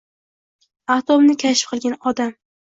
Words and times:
Atomni 0.95 1.37
kashf 1.45 1.71
qilgan 1.75 1.97
odam 2.15 2.37